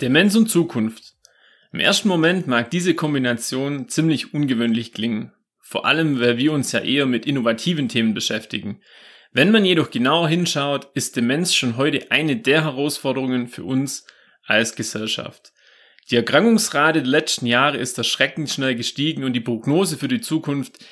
[0.00, 1.14] Demenz und Zukunft.
[1.72, 5.32] Im ersten Moment mag diese Kombination ziemlich ungewöhnlich klingen.
[5.60, 8.80] Vor allem, weil wir uns ja eher mit innovativen Themen beschäftigen.
[9.32, 14.04] Wenn man jedoch genauer hinschaut, ist Demenz schon heute eine der Herausforderungen für uns
[14.44, 15.52] als Gesellschaft.
[16.10, 20.84] Die Erkrankungsrate der letzten Jahre ist erschreckend schnell gestiegen und die Prognose für die Zukunft,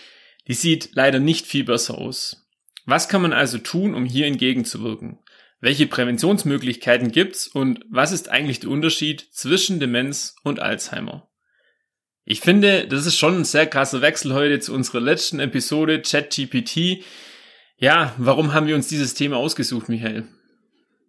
[0.47, 2.49] die sieht leider nicht viel besser aus.
[2.87, 5.19] Was kann man also tun, um hier entgegenzuwirken?
[5.63, 11.31] Welche Präventionsmöglichkeiten gibt's und was ist eigentlich der Unterschied zwischen Demenz und Alzheimer?
[12.25, 17.05] Ich finde, das ist schon ein sehr krasser Wechsel heute zu unserer letzten Episode ChatGPT.
[17.77, 20.27] Ja, warum haben wir uns dieses Thema ausgesucht, Michael?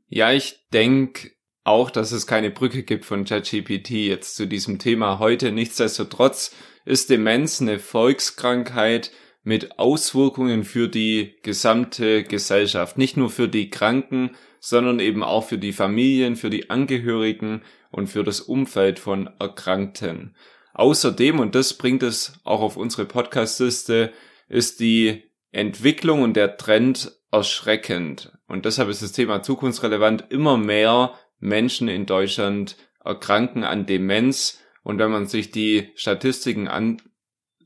[0.07, 1.31] Ja, ich denke
[1.63, 5.51] auch, dass es keine Brücke gibt von ChatGPT jetzt zu diesem Thema heute.
[5.51, 9.09] Nichtsdestotrotz ist Demenz eine Volkskrankheit
[9.43, 12.97] mit Auswirkungen für die gesamte Gesellschaft.
[12.97, 18.07] Nicht nur für die Kranken, sondern eben auch für die Familien, für die Angehörigen und
[18.07, 20.35] für das Umfeld von Erkrankten.
[20.73, 24.11] Außerdem, und das bringt es auch auf unsere Podcast-Liste,
[24.47, 28.31] ist die Entwicklung und der Trend erschreckend.
[28.47, 30.25] Und deshalb ist das Thema zukunftsrelevant.
[30.29, 34.61] Immer mehr Menschen in Deutschland erkranken an Demenz.
[34.83, 36.67] Und wenn man sich die Statistiken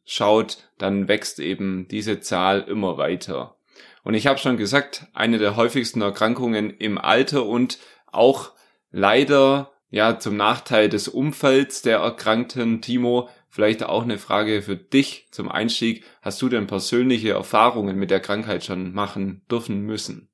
[0.07, 3.57] anschaut, dann wächst eben diese Zahl immer weiter.
[4.03, 7.77] Und ich habe schon gesagt, eine der häufigsten Erkrankungen im Alter und
[8.07, 8.51] auch
[8.91, 12.81] leider ja, zum Nachteil des Umfelds der Erkrankten.
[12.81, 16.05] Timo, vielleicht auch eine Frage für dich zum Einstieg.
[16.21, 20.29] Hast du denn persönliche Erfahrungen mit der Krankheit schon machen dürfen müssen?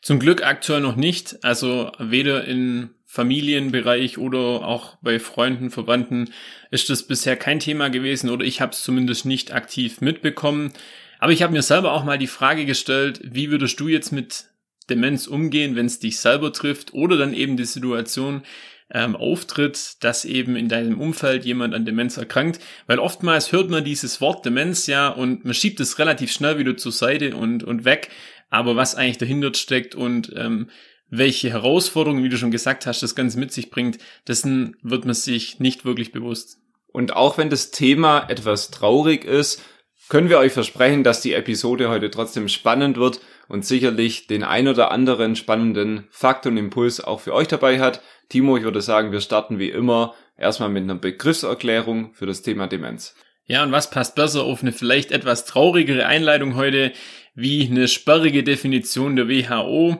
[0.00, 1.44] Zum Glück aktuell noch nicht.
[1.44, 6.30] Also weder im Familienbereich oder auch bei Freunden, Verwandten
[6.70, 10.72] ist das bisher kein Thema gewesen oder ich habe es zumindest nicht aktiv mitbekommen.
[11.18, 14.46] Aber ich habe mir selber auch mal die Frage gestellt, wie würdest du jetzt mit
[14.88, 18.44] Demenz umgehen, wenn es dich selber trifft oder dann eben die Situation,
[18.90, 23.84] ähm, auftritt, dass eben in deinem Umfeld jemand an Demenz erkrankt, weil oftmals hört man
[23.84, 27.84] dieses Wort Demenz ja und man schiebt es relativ schnell wieder zur Seite und, und
[27.84, 28.08] weg,
[28.48, 30.70] aber was eigentlich dahinter steckt und ähm,
[31.12, 35.14] welche Herausforderungen, wie du schon gesagt hast, das Ganze mit sich bringt, dessen wird man
[35.14, 36.56] sich nicht wirklich bewusst.
[36.90, 39.62] Und auch wenn das Thema etwas traurig ist,
[40.08, 44.68] können wir euch versprechen, dass die Episode heute trotzdem spannend wird und sicherlich den ein
[44.68, 48.00] oder anderen spannenden Fakt und Impuls auch für euch dabei hat.
[48.30, 52.68] Timo, ich würde sagen, wir starten wie immer erstmal mit einer Begriffserklärung für das Thema
[52.68, 53.14] Demenz.
[53.44, 56.92] Ja, und was passt besser auf eine vielleicht etwas traurigere Einleitung heute
[57.34, 59.98] wie eine sperrige Definition der WHO?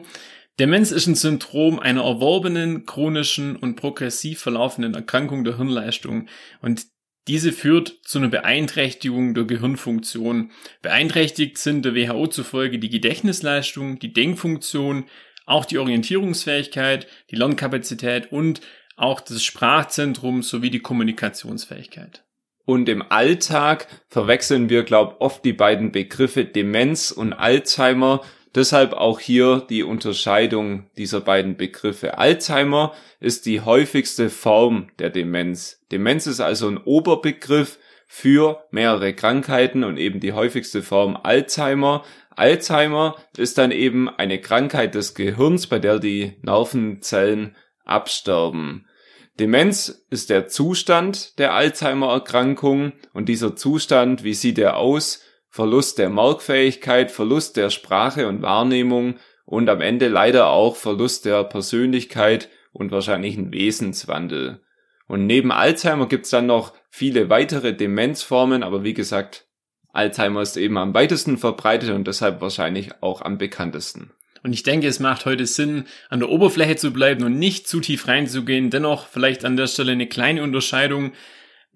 [0.59, 6.27] Demenz ist ein Syndrom einer erworbenen, chronischen und progressiv verlaufenden Erkrankung der Hirnleistung
[6.61, 6.85] und
[7.27, 10.51] diese führt zu einer Beeinträchtigung der Gehirnfunktion.
[10.81, 15.05] Beeinträchtigt sind der WHO zufolge die Gedächtnisleistung, die Denkfunktion,
[15.45, 18.61] auch die Orientierungsfähigkeit, die Lernkapazität und
[18.97, 22.25] auch das Sprachzentrum sowie die Kommunikationsfähigkeit.
[22.65, 28.21] Und im Alltag verwechseln wir, glaub, oft die beiden Begriffe Demenz und Alzheimer.
[28.55, 32.17] Deshalb auch hier die Unterscheidung dieser beiden Begriffe.
[32.19, 35.83] Alzheimer ist die häufigste Form der Demenz.
[35.91, 42.03] Demenz ist also ein Oberbegriff für mehrere Krankheiten und eben die häufigste Form Alzheimer.
[42.35, 47.55] Alzheimer ist dann eben eine Krankheit des Gehirns, bei der die Nervenzellen
[47.85, 48.85] absterben.
[49.39, 55.23] Demenz ist der Zustand der Alzheimer-Erkrankung und dieser Zustand, wie sieht er aus?
[55.53, 61.43] Verlust der Merkfähigkeit, Verlust der Sprache und Wahrnehmung und am Ende leider auch Verlust der
[61.43, 64.61] Persönlichkeit und wahrscheinlich ein Wesenswandel.
[65.05, 69.45] Und neben Alzheimer gibt's dann noch viele weitere Demenzformen, aber wie gesagt,
[69.89, 74.09] Alzheimer ist eben am weitesten verbreitet und deshalb wahrscheinlich auch am bekanntesten.
[74.41, 77.79] Und ich denke, es macht heute Sinn, an der Oberfläche zu bleiben und nicht zu
[77.79, 78.71] tief reinzugehen.
[78.71, 81.11] Dennoch vielleicht an der Stelle eine kleine Unterscheidung.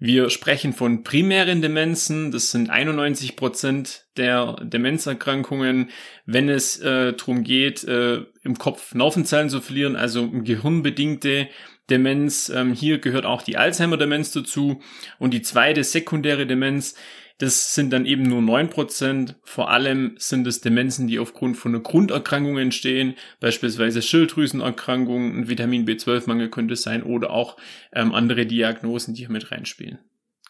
[0.00, 2.30] Wir sprechen von primären Demenzen.
[2.30, 5.90] Das sind 91 Prozent der Demenzerkrankungen,
[6.24, 11.48] wenn es äh, darum geht, äh, im Kopf Nervenzellen zu verlieren, also gehirnbedingte
[11.90, 12.48] Demenz.
[12.48, 14.80] Ähm, hier gehört auch die Alzheimer-Demenz dazu.
[15.18, 16.94] Und die zweite sekundäre Demenz
[17.38, 19.36] Das sind dann eben nur neun Prozent.
[19.44, 25.86] Vor allem sind es Demenzen, die aufgrund von einer Grunderkrankung entstehen, beispielsweise Schilddrüsenerkrankungen, ein Vitamin
[25.86, 27.56] B12-Mangel könnte es sein oder auch
[27.92, 30.00] ähm, andere Diagnosen, die hier mit reinspielen.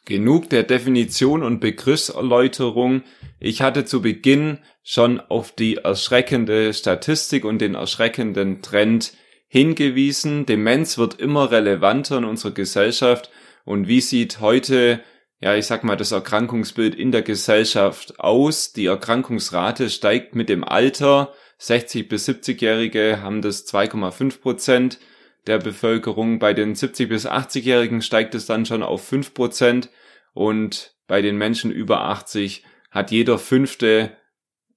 [0.07, 3.03] Genug der Definition und Begriffserläuterung.
[3.39, 9.13] Ich hatte zu Beginn schon auf die erschreckende Statistik und den erschreckenden Trend
[9.49, 10.47] hingewiesen.
[10.47, 13.31] Demenz wird immer relevanter in unserer Gesellschaft.
[13.67, 15.01] Und wie sieht heute,
[15.41, 18.73] ja, ich sag mal, das Erkrankungsbild in der Gesellschaft aus?
[18.73, 21.33] Die Erkrankungsrate steigt mit dem Alter.
[21.59, 24.99] 60 bis 70-Jährige haben das 2,5 Prozent
[25.47, 26.39] der Bevölkerung.
[26.39, 29.91] Bei den 70 bis 80-Jährigen steigt es dann schon auf 5 Prozent
[30.35, 34.17] und bei den Menschen über 80 hat jeder fünfte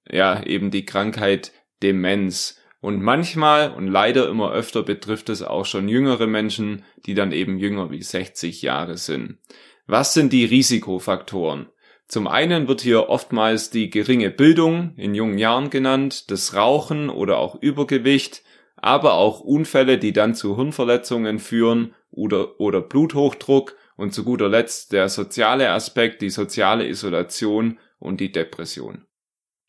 [0.08, 2.60] ja eben die Krankheit Demenz.
[2.80, 7.58] Und manchmal und leider immer öfter betrifft es auch schon jüngere Menschen, die dann eben
[7.58, 9.38] jünger wie 60 Jahre sind.
[9.86, 11.68] Was sind die Risikofaktoren?
[12.06, 17.38] Zum einen wird hier oftmals die geringe Bildung in jungen Jahren genannt, das Rauchen oder
[17.38, 18.42] auch Übergewicht,
[18.76, 24.92] aber auch Unfälle, die dann zu Hirnverletzungen führen oder, oder Bluthochdruck und zu guter Letzt
[24.92, 29.06] der soziale Aspekt, die soziale Isolation und die Depression.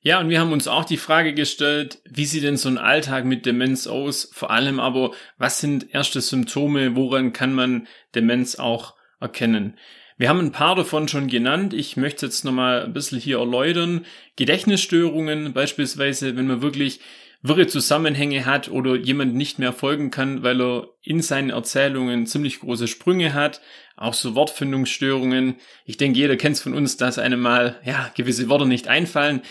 [0.02, 3.24] Ja, und wir haben uns auch die Frage gestellt, wie sieht denn so ein Alltag
[3.24, 4.30] mit Demenz aus?
[4.34, 6.98] Vor allem aber, was sind erste Symptome?
[6.98, 9.78] Woran kann man Demenz auch erkennen?
[10.24, 11.74] Wir haben ein paar davon schon genannt.
[11.74, 14.06] Ich möchte jetzt nochmal ein bisschen hier erläutern.
[14.38, 17.02] Gedächtnisstörungen, beispielsweise, wenn man wirklich
[17.42, 22.62] wirre Zusammenhänge hat oder jemand nicht mehr folgen kann, weil er in seinen Erzählungen ziemlich
[22.62, 23.60] große Sprünge hat,
[23.98, 25.56] auch so Wortfindungsstörungen.
[25.84, 29.42] Ich denke, jeder kennt es von uns, dass einem mal ja gewisse Worte nicht einfallen,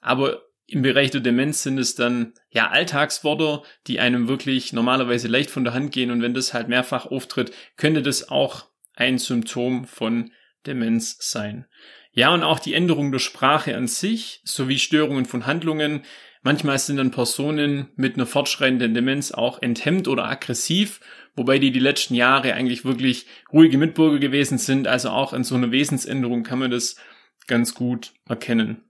[0.00, 5.50] aber im Bereich der Demenz sind es dann ja Alltagsworte, die einem wirklich normalerweise leicht
[5.50, 8.69] von der Hand gehen und wenn das halt mehrfach auftritt, könnte das auch
[9.00, 10.30] ein Symptom von
[10.66, 11.66] Demenz sein.
[12.12, 16.02] Ja, und auch die Änderung der Sprache an sich sowie Störungen von Handlungen
[16.42, 21.00] Manchmal sind dann Personen mit einer fortschreitenden Demenz auch enthemmt oder aggressiv,
[21.36, 24.88] wobei die die letzten Jahre eigentlich wirklich ruhige Mitbürger gewesen sind.
[24.88, 26.96] Also auch an so einer Wesensänderung kann man das
[27.46, 28.89] ganz gut erkennen.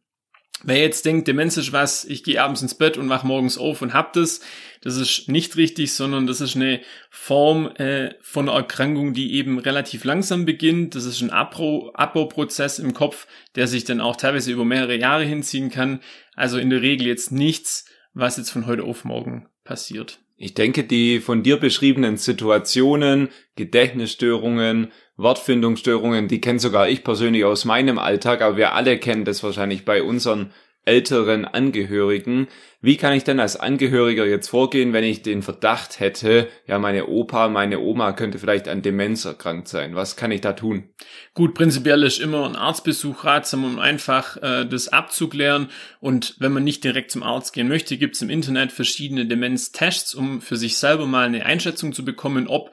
[0.63, 3.81] Wer jetzt denkt, Demenz ist was, ich gehe abends ins Bett und wach morgens auf
[3.81, 4.41] und hab das,
[4.83, 6.81] das ist nicht richtig, sondern das ist eine
[7.11, 10.95] Form äh, von Erkrankung, die eben relativ langsam beginnt.
[10.95, 15.25] Das ist ein Abbau, Abbauprozess im Kopf, der sich dann auch teilweise über mehrere Jahre
[15.25, 16.01] hinziehen kann.
[16.35, 20.21] Also in der Regel jetzt nichts, was jetzt von heute auf morgen passiert.
[20.43, 27.67] Ich denke, die von dir beschriebenen Situationen, Gedächtnisstörungen, Wortfindungsstörungen, die kenne sogar ich persönlich aus
[27.67, 30.55] meinem Alltag, aber wir alle kennen das wahrscheinlich bei unseren
[30.85, 32.49] älteren Angehörigen.
[32.81, 37.07] Wie kann ich denn als Angehöriger jetzt vorgehen, wenn ich den Verdacht hätte, ja, meine
[37.07, 39.95] Opa, meine Oma könnte vielleicht an Demenz erkrankt sein?
[39.95, 40.89] Was kann ich da tun?
[41.35, 45.69] Gut, prinzipiell ist immer ein Arztbesuch ratsam, um einfach äh, das abzuklären.
[46.01, 50.15] Und wenn man nicht direkt zum Arzt gehen möchte, gibt es im Internet verschiedene Demenztests,
[50.15, 52.71] um für sich selber mal eine Einschätzung zu bekommen, ob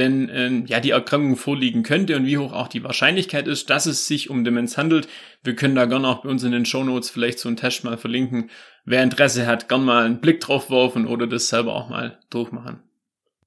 [0.00, 3.86] denn äh, ja die Erkrankung vorliegen könnte und wie hoch auch die Wahrscheinlichkeit ist, dass
[3.86, 5.06] es sich um Demenz handelt.
[5.44, 7.96] Wir können da gerne auch bei uns in den Show vielleicht so einen Test mal
[7.96, 8.50] verlinken.
[8.84, 12.82] Wer Interesse hat, gern mal einen Blick drauf werfen oder das selber auch mal durchmachen.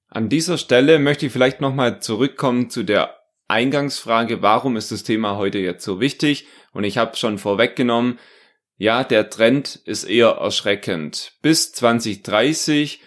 [0.07, 3.17] An dieser Stelle möchte ich vielleicht nochmal zurückkommen zu der
[3.47, 6.47] Eingangsfrage, warum ist das Thema heute jetzt so wichtig?
[6.71, 8.19] Und ich habe schon vorweggenommen,
[8.77, 11.33] ja, der Trend ist eher erschreckend.
[11.41, 13.01] Bis 2030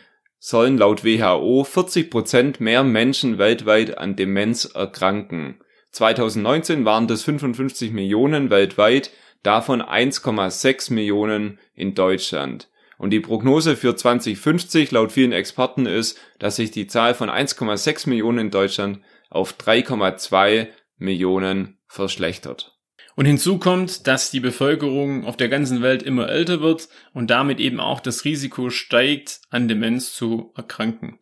[0.47, 5.59] sollen laut WHO 40 Prozent mehr Menschen weltweit an Demenz erkranken.
[5.91, 9.11] 2019 waren das 55 Millionen weltweit,
[9.43, 12.69] davon 1,6 Millionen in Deutschland.
[12.97, 18.09] Und die Prognose für 2050 laut vielen Experten ist, dass sich die Zahl von 1,6
[18.09, 19.00] Millionen in Deutschland
[19.31, 22.75] auf 3,2 Millionen verschlechtert.
[23.16, 27.58] Und hinzu kommt, dass die Bevölkerung auf der ganzen Welt immer älter wird und damit
[27.61, 31.18] eben auch das Risiko steigt, an Demenz zu erkranken.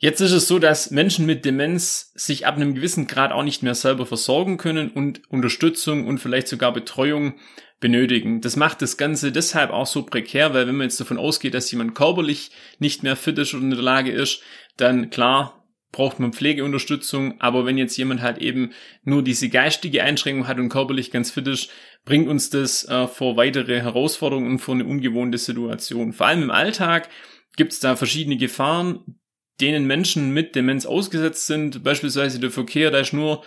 [0.00, 3.62] Jetzt ist es so, dass Menschen mit Demenz sich ab einem gewissen Grad auch nicht
[3.62, 7.34] mehr selber versorgen können und Unterstützung und vielleicht sogar Betreuung
[7.80, 8.40] benötigen.
[8.40, 11.70] Das macht das Ganze deshalb auch so prekär, weil wenn man jetzt davon ausgeht, dass
[11.70, 12.50] jemand körperlich
[12.80, 14.40] nicht mehr fit ist oder in der Lage ist,
[14.76, 15.57] dann klar
[15.90, 18.72] braucht man Pflegeunterstützung, aber wenn jetzt jemand halt eben
[19.04, 21.70] nur diese geistige Einschränkung hat und körperlich ganz fit ist,
[22.04, 26.12] bringt uns das äh, vor weitere Herausforderungen und vor eine ungewohnte Situation.
[26.12, 27.08] Vor allem im Alltag
[27.56, 29.18] gibt es da verschiedene Gefahren,
[29.60, 33.42] denen Menschen mit Demenz ausgesetzt sind, beispielsweise der Verkehr, da ist nur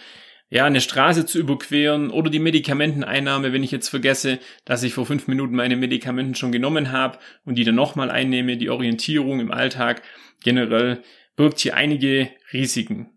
[0.50, 5.06] ja, eine Straße zu überqueren oder die Medikamenteneinnahme, wenn ich jetzt vergesse, dass ich vor
[5.06, 9.52] fünf Minuten meine Medikamenten schon genommen habe und die dann nochmal einnehme, die Orientierung im
[9.52, 10.02] Alltag
[10.44, 11.04] generell
[11.36, 13.10] birgt hier einige Risiken.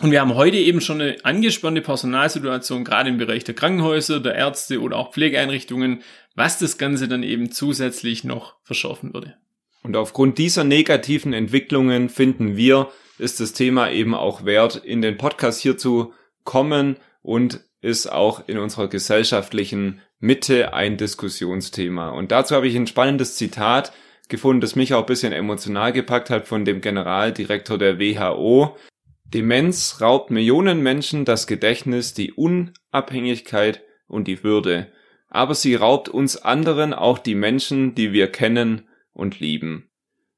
[0.00, 4.34] Und wir haben heute eben schon eine angespannte Personalsituation, gerade im Bereich der Krankenhäuser, der
[4.34, 6.02] Ärzte oder auch Pflegeeinrichtungen,
[6.34, 9.36] was das Ganze dann eben zusätzlich noch verschärfen würde.
[9.82, 15.18] Und aufgrund dieser negativen Entwicklungen finden wir, ist das Thema eben auch wert, in den
[15.18, 16.12] Podcast hier zu
[16.44, 22.10] kommen und ist auch in unserer gesellschaftlichen Mitte ein Diskussionsthema.
[22.10, 23.92] Und dazu habe ich ein spannendes Zitat
[24.32, 28.76] gefunden, das mich auch ein bisschen emotional gepackt hat von dem Generaldirektor der WHO.
[29.24, 34.88] Demenz raubt Millionen Menschen das Gedächtnis, die Unabhängigkeit und die Würde.
[35.28, 39.88] Aber sie raubt uns anderen auch die Menschen, die wir kennen und lieben.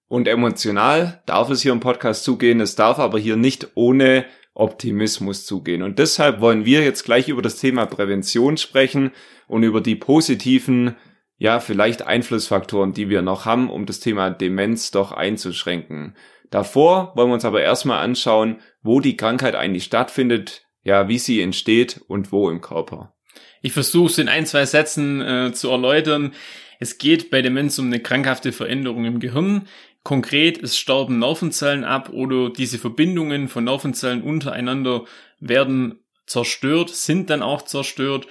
[0.06, 5.46] Und emotional darf es hier im Podcast zugehen, es darf aber hier nicht ohne Optimismus
[5.46, 5.82] zugehen.
[5.82, 9.10] Und deshalb wollen wir jetzt gleich über das Thema Prävention sprechen
[9.48, 10.94] und über die positiven,
[11.36, 16.16] ja, vielleicht Einflussfaktoren, die wir noch haben, um das Thema Demenz doch einzuschränken.
[16.50, 21.40] Davor wollen wir uns aber erstmal anschauen, wo die Krankheit eigentlich stattfindet, ja, wie sie
[21.40, 23.14] entsteht und wo im Körper.
[23.62, 26.32] Ich versuche es in ein, zwei Sätzen äh, zu erläutern.
[26.78, 29.66] Es geht bei Demenz um eine krankhafte Veränderung im Gehirn.
[30.02, 35.06] Konkret, es sterben Nervenzellen ab oder diese Verbindungen von Nervenzellen untereinander
[35.40, 38.26] werden zerstört, sind dann auch zerstört.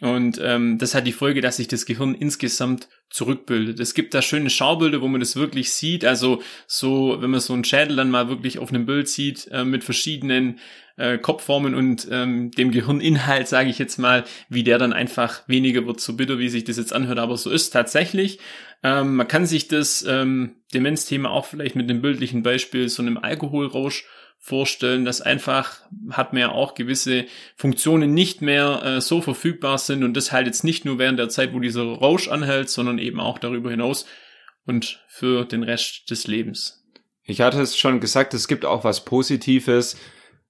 [0.00, 3.80] Und ähm, das hat die Folge, dass sich das Gehirn insgesamt zurückbildet.
[3.80, 6.04] Es gibt da schöne Schaubilder, wo man das wirklich sieht.
[6.04, 9.64] Also so, wenn man so einen Schädel dann mal wirklich auf einem Bild sieht äh,
[9.64, 10.60] mit verschiedenen
[10.98, 15.84] äh, Kopfformen und ähm, dem Gehirninhalt, sage ich jetzt mal, wie der dann einfach weniger
[15.86, 17.18] wird, so bitter, wie sich das jetzt anhört.
[17.18, 18.38] Aber so ist tatsächlich.
[18.84, 23.18] Ähm, man kann sich das ähm, Demenzthema auch vielleicht mit dem bildlichen Beispiel so einem
[23.18, 24.04] Alkoholrausch
[24.38, 25.80] vorstellen, dass einfach
[26.10, 27.26] hat man ja auch gewisse
[27.56, 31.28] Funktionen nicht mehr äh, so verfügbar sind und das halt jetzt nicht nur während der
[31.28, 34.06] Zeit, wo dieser Rausch anhält, sondern eben auch darüber hinaus
[34.64, 36.84] und für den Rest des Lebens.
[37.24, 39.96] Ich hatte es schon gesagt, es gibt auch was Positives.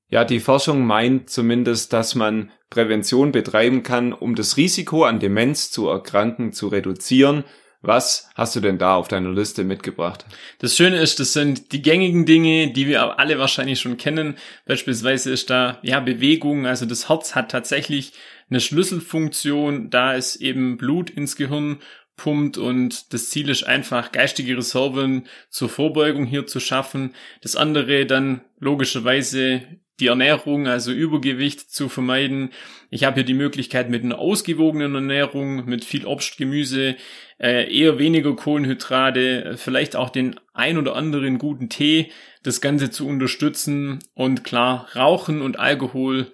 [0.09, 5.71] Ja, die Forschung meint zumindest, dass man Prävention betreiben kann, um das Risiko an Demenz
[5.71, 7.45] zu erkranken zu reduzieren
[7.81, 10.27] was hast du denn da auf deiner Liste mitgebracht?
[10.59, 14.37] Das Schöne ist, das sind die gängigen Dinge, die wir alle wahrscheinlich schon kennen.
[14.67, 16.67] Beispielsweise ist da, ja, Bewegung.
[16.67, 18.13] Also das Herz hat tatsächlich
[18.51, 21.79] eine Schlüsselfunktion, da es eben Blut ins Gehirn
[22.17, 27.15] pumpt und das Ziel ist einfach, geistige Reserven zur Vorbeugung hier zu schaffen.
[27.43, 29.63] Das andere dann logischerweise
[30.01, 32.51] die Ernährung, also Übergewicht zu vermeiden.
[32.91, 36.97] Ich habe hier die Möglichkeit mit einer ausgewogenen Ernährung, mit viel Obst, Gemüse,
[37.39, 42.11] äh, eher weniger Kohlenhydrate, vielleicht auch den ein oder anderen guten Tee,
[42.43, 43.99] das Ganze zu unterstützen.
[44.15, 46.33] Und klar, Rauchen und Alkohol,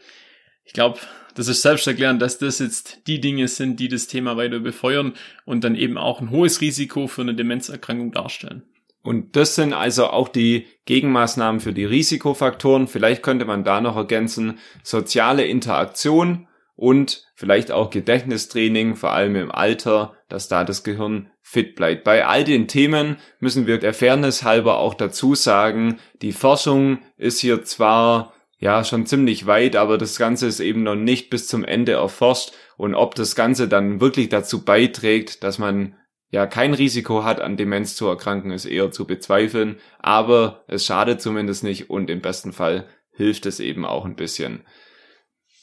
[0.65, 0.99] ich glaube,
[1.35, 5.65] das ist selbsterklärend, dass das jetzt die Dinge sind, die das Thema weiter befeuern und
[5.65, 8.63] dann eben auch ein hohes Risiko für eine Demenzerkrankung darstellen.
[9.05, 12.89] Und das sind also auch die Gegenmaßnahmen für die Risikofaktoren.
[12.89, 19.53] Vielleicht könnte man da noch ergänzen, soziale Interaktion und vielleicht auch Gedächtnistraining, vor allem im
[19.53, 22.03] Alter, dass da das Gehirn fit bleibt.
[22.05, 27.41] Bei all den Themen müssen wir der Fairness halber auch dazu sagen, die Forschung ist
[27.41, 31.63] hier zwar ja schon ziemlich weit, aber das Ganze ist eben noch nicht bis zum
[31.63, 35.95] Ende erforscht und ob das Ganze dann wirklich dazu beiträgt, dass man
[36.35, 41.23] ja kein Risiko hat, an Demenz zu erkranken, ist eher zu bezweifeln, aber es schadet
[41.23, 44.67] zumindest nicht und im besten Fall hilft es eben auch ein bisschen.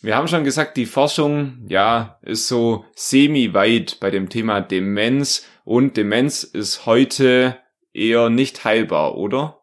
[0.01, 5.97] Wir haben schon gesagt, die Forschung, ja, ist so semi-weit bei dem Thema Demenz und
[5.97, 7.57] Demenz ist heute
[7.91, 9.60] eher nicht heilbar, oder?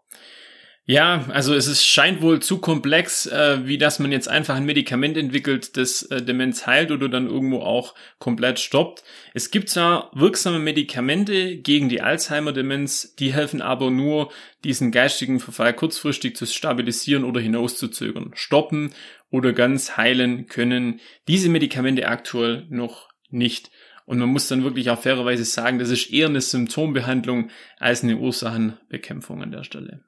[0.91, 4.65] Ja, also es ist, scheint wohl zu komplex, äh, wie dass man jetzt einfach ein
[4.65, 9.05] Medikament entwickelt, das äh, Demenz heilt oder dann irgendwo auch komplett stoppt.
[9.35, 14.33] Es gibt zwar wirksame Medikamente gegen die Alzheimer-Demenz, die helfen aber nur,
[14.65, 18.31] diesen geistigen Verfall kurzfristig zu stabilisieren oder hinauszuzögern.
[18.33, 18.95] Stoppen
[19.29, 23.71] oder ganz heilen können diese Medikamente aktuell noch nicht.
[24.07, 28.17] Und man muss dann wirklich auch fairerweise sagen, das ist eher eine Symptombehandlung als eine
[28.17, 30.08] Ursachenbekämpfung an der Stelle.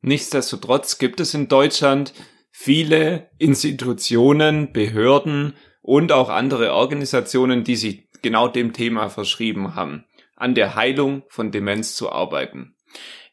[0.00, 2.12] Nichtsdestotrotz gibt es in Deutschland
[2.50, 10.04] viele Institutionen, Behörden und auch andere Organisationen, die sich genau dem Thema verschrieben haben,
[10.36, 12.74] an der Heilung von Demenz zu arbeiten.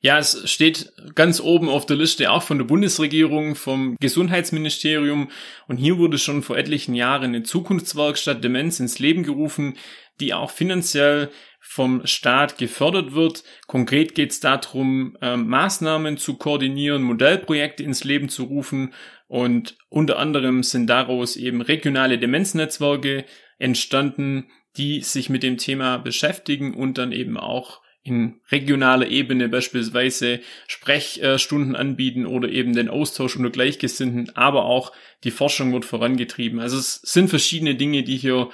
[0.05, 5.29] Ja, es steht ganz oben auf der Liste auch von der Bundesregierung, vom Gesundheitsministerium.
[5.67, 9.77] Und hier wurde schon vor etlichen Jahren eine Zukunftswerkstatt Demenz ins Leben gerufen,
[10.19, 11.29] die auch finanziell
[11.59, 13.43] vom Staat gefördert wird.
[13.67, 18.93] Konkret geht es darum, äh, Maßnahmen zu koordinieren, Modellprojekte ins Leben zu rufen
[19.27, 23.25] und unter anderem sind daraus eben regionale Demenznetzwerke
[23.57, 30.39] entstanden, die sich mit dem Thema beschäftigen und dann eben auch in regionaler Ebene beispielsweise
[30.67, 34.91] Sprechstunden anbieten oder eben den Austausch unter Gleichgesinnten, aber auch
[35.23, 36.59] die Forschung wird vorangetrieben.
[36.59, 38.51] Also es sind verschiedene Dinge, die hier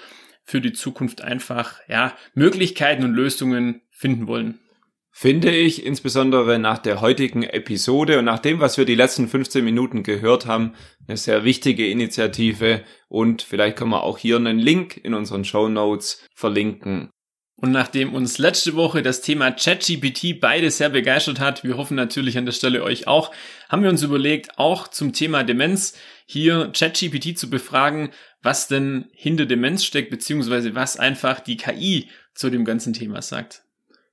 [0.52, 4.60] für die Zukunft einfach, ja, Möglichkeiten und Lösungen finden wollen.
[5.14, 9.64] Finde ich insbesondere nach der heutigen Episode und nach dem, was wir die letzten 15
[9.64, 10.74] Minuten gehört haben,
[11.08, 15.70] eine sehr wichtige Initiative und vielleicht können wir auch hier einen Link in unseren Show
[15.70, 17.12] Notes verlinken.
[17.62, 22.36] Und nachdem uns letzte Woche das Thema ChatGPT beide sehr begeistert hat, wir hoffen natürlich
[22.40, 23.32] an der Stelle euch auch,
[23.70, 28.10] haben wir uns überlegt, auch zum Thema Demenz hier ChatGPT zu befragen,
[28.42, 33.62] was denn hinter Demenz steckt, beziehungsweise was einfach die KI zu dem ganzen Thema sagt.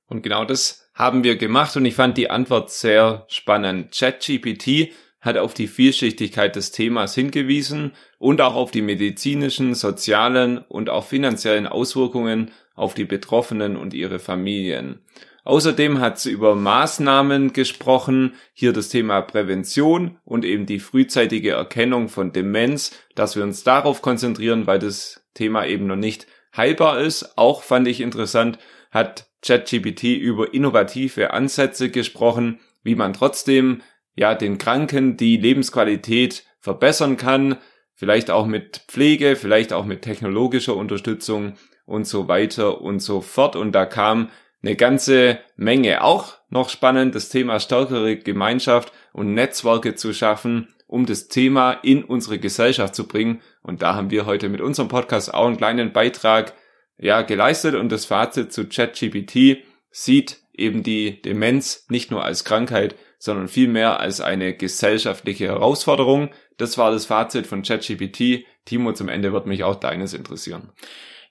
[0.05, 3.97] Und genau das haben wir gemacht und ich fand die Antwort sehr spannend.
[3.97, 4.91] ChatGPT
[5.21, 11.05] hat auf die Vielschichtigkeit des Themas hingewiesen und auch auf die medizinischen, sozialen und auch
[11.05, 14.99] finanziellen Auswirkungen auf die Betroffenen und ihre Familien.
[15.43, 22.07] Außerdem hat sie über Maßnahmen gesprochen, hier das Thema Prävention und eben die frühzeitige Erkennung
[22.07, 27.37] von Demenz, dass wir uns darauf konzentrieren, weil das Thema eben noch nicht heilbar ist.
[27.37, 28.59] Auch fand ich interessant,
[28.91, 33.81] hat ChatGPT über innovative Ansätze gesprochen, wie man trotzdem
[34.19, 37.57] ja den Kranken die Lebensqualität verbessern kann,
[37.95, 41.53] vielleicht auch mit Pflege, vielleicht auch mit technologischer Unterstützung
[41.85, 43.55] und so weiter und so fort.
[43.55, 44.29] Und da kam
[44.61, 46.03] eine ganze Menge.
[46.03, 52.03] Auch noch spannend, das Thema stärkere Gemeinschaft und Netzwerke zu schaffen, um das Thema in
[52.03, 53.41] unsere Gesellschaft zu bringen.
[53.63, 56.53] Und da haben wir heute mit unserem Podcast auch einen kleinen Beitrag
[56.97, 62.95] ja, geleistet und das Fazit zu ChatGPT sieht eben die Demenz nicht nur als Krankheit,
[63.19, 66.31] sondern vielmehr als eine gesellschaftliche Herausforderung.
[66.57, 68.45] Das war das Fazit von ChatGPT.
[68.65, 70.71] Timo, zum Ende wird mich auch deines interessieren.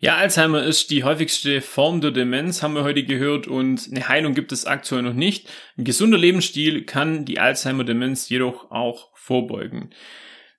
[0.01, 4.33] Ja, Alzheimer ist die häufigste Form der Demenz, haben wir heute gehört, und eine Heilung
[4.33, 5.49] gibt es aktuell noch nicht.
[5.77, 9.91] Ein gesunder Lebensstil kann die Alzheimer-Demenz jedoch auch vorbeugen.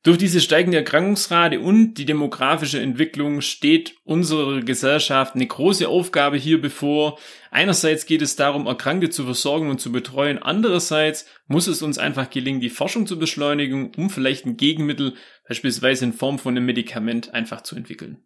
[0.02, 6.62] Durch diese steigende Erkrankungsrate und die demografische Entwicklung steht unserer Gesellschaft eine große Aufgabe hier
[6.62, 7.20] bevor.
[7.52, 10.38] Einerseits geht es darum, Erkrankte zu versorgen und zu betreuen.
[10.38, 15.16] Andererseits muss es uns einfach gelingen, die Forschung zu beschleunigen, um vielleicht ein Gegenmittel,
[15.46, 18.24] beispielsweise in Form von einem Medikament, einfach zu entwickeln.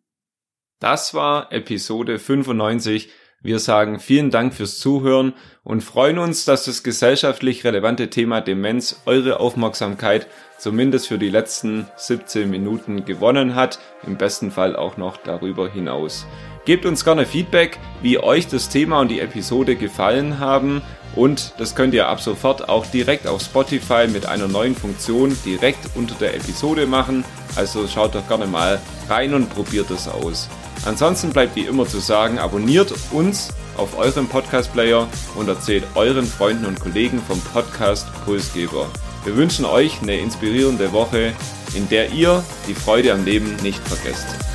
[0.79, 3.09] Das war Episode 95
[3.43, 5.33] wir sagen vielen Dank fürs Zuhören
[5.65, 10.27] und freuen uns, dass das gesellschaftlich relevante Thema Demenz eure Aufmerksamkeit
[10.57, 16.25] zumindest für die letzten 17 Minuten gewonnen hat, im besten Fall auch noch darüber hinaus.
[16.63, 20.81] Gebt uns gerne Feedback, wie euch das Thema und die Episode gefallen haben
[21.15, 25.89] und das könnt ihr ab sofort auch direkt auf Spotify mit einer neuen Funktion direkt
[25.95, 27.25] unter der Episode machen.
[27.57, 28.79] Also schaut doch gerne mal
[29.09, 30.47] rein und probiert es aus.
[30.85, 36.65] Ansonsten bleibt wie immer zu sagen, abonniert uns auf eurem Podcast-Player und erzählt euren Freunden
[36.65, 38.87] und Kollegen vom Podcast Pulsgeber.
[39.23, 41.31] Wir wünschen euch eine inspirierende Woche,
[41.73, 44.52] in der ihr die Freude am Leben nicht vergesst.